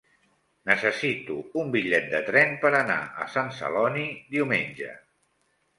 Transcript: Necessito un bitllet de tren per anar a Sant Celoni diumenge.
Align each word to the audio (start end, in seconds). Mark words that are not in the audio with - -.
Necessito 0.69 1.35
un 1.63 1.69
bitllet 1.77 2.09
de 2.15 2.23
tren 2.31 2.57
per 2.65 2.73
anar 2.81 2.99
a 3.27 3.29
Sant 3.35 3.55
Celoni 3.61 4.11
diumenge. 4.35 4.95